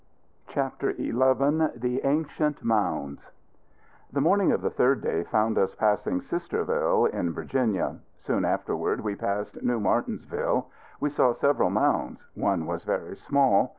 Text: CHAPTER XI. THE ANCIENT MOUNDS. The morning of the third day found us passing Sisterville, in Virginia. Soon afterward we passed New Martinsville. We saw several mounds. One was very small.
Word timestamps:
CHAPTER 0.47 0.95
XI. 0.95 1.11
THE 1.11 2.01
ANCIENT 2.03 2.63
MOUNDS. 2.63 3.29
The 4.11 4.19
morning 4.21 4.51
of 4.51 4.61
the 4.61 4.71
third 4.71 4.99
day 5.03 5.23
found 5.25 5.59
us 5.59 5.75
passing 5.75 6.21
Sisterville, 6.21 7.05
in 7.05 7.33
Virginia. 7.33 7.97
Soon 8.17 8.43
afterward 8.43 9.01
we 9.01 9.13
passed 9.13 9.61
New 9.61 9.79
Martinsville. 9.79 10.71
We 10.99 11.11
saw 11.11 11.33
several 11.33 11.69
mounds. 11.69 12.25
One 12.33 12.65
was 12.65 12.83
very 12.83 13.15
small. 13.15 13.69